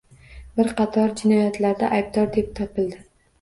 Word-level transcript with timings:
Bir 0.59 0.71
qator 0.79 1.13
jinoyatlarda 1.19 1.91
aybdor 1.99 2.33
deb 2.39 2.51
topildi 2.63 3.01